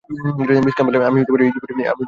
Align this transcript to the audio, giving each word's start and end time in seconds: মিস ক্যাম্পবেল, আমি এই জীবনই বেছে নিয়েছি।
মিস 0.65 0.73
ক্যাম্পবেল, 0.75 1.01
আমি 1.09 1.17
এই 1.19 1.25
জীবনই 1.27 1.51
বেছে 1.55 1.73
নিয়েছি। 1.77 1.91